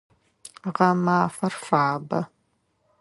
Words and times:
Гъэмафэр 0.75 1.53
фабэ. 1.65 2.19